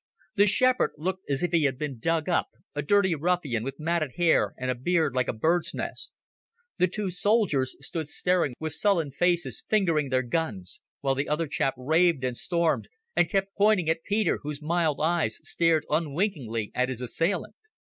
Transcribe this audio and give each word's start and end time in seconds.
The 0.35 0.47
shepherd 0.47 0.93
looked 0.97 1.29
as 1.29 1.43
if 1.43 1.51
he 1.51 1.65
had 1.65 1.77
been 1.77 1.99
dug 1.99 2.27
up, 2.27 2.47
a 2.73 2.81
dirty 2.81 3.13
ruffian 3.13 3.61
with 3.63 3.79
matted 3.79 4.13
hair 4.15 4.55
and 4.57 4.71
a 4.71 4.75
beard 4.75 5.13
like 5.13 5.27
a 5.27 5.31
bird's 5.31 5.75
nest. 5.75 6.11
The 6.79 6.87
two 6.87 7.11
soldiers 7.11 7.75
stood 7.85 8.07
staring 8.07 8.55
with 8.59 8.73
sullen 8.73 9.11
faces, 9.11 9.63
fingering 9.69 10.09
their 10.09 10.23
guns, 10.23 10.81
while 11.01 11.13
the 11.13 11.29
other 11.29 11.45
chap 11.45 11.75
raved 11.77 12.23
and 12.23 12.35
stormed 12.35 12.87
and 13.15 13.29
kept 13.29 13.53
pointing 13.55 13.89
at 13.89 14.01
Peter, 14.03 14.39
whose 14.41 14.59
mild 14.59 14.99
eyes 14.99 15.37
stared 15.43 15.85
unwinkingly 15.87 16.71
at 16.73 16.89
his 16.89 17.01
assailant. 17.03 17.53